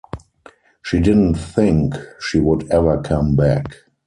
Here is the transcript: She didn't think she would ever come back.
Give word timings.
She 0.81 0.99
didn't 0.99 1.35
think 1.35 1.93
she 2.19 2.39
would 2.39 2.71
ever 2.71 2.99
come 3.03 3.35
back. 3.35 3.75